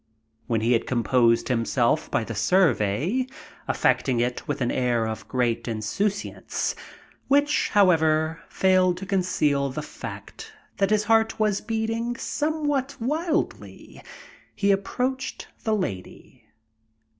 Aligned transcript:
When 0.47 0.61
he 0.61 0.73
had 0.73 0.87
composed 0.87 1.47
himself 1.47 2.09
by 2.09 2.23
the 2.23 2.33
survey, 2.33 3.27
effecting 3.69 4.19
it 4.19 4.47
with 4.47 4.59
an 4.59 4.71
air 4.71 5.05
of 5.05 5.27
great 5.27 5.67
insouciance, 5.67 6.73
which, 7.27 7.69
however, 7.69 8.41
failed 8.49 8.97
to 8.97 9.05
conceal 9.05 9.69
the 9.69 9.83
fact 9.83 10.53
that 10.77 10.89
his 10.89 11.03
heart 11.03 11.39
was 11.39 11.61
beating 11.61 12.15
somewhat 12.15 12.95
wildly, 12.99 14.01
he 14.55 14.71
approached 14.71 15.49
the 15.63 15.75
Lady. 15.75 16.45